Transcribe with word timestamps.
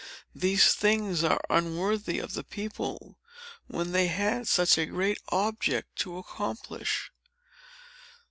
These 0.33 0.73
things 0.73 1.21
were 1.21 1.39
unworthy 1.47 2.17
of 2.17 2.33
the 2.33 2.43
people, 2.43 3.19
when 3.67 3.91
they 3.91 4.07
had 4.07 4.47
such 4.47 4.75
a 4.79 4.87
great 4.87 5.19
object 5.29 5.95
to 5.97 6.17
accomplish." 6.17 7.11